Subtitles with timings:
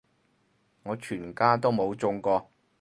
[0.81, 2.49] 我全家都冇中過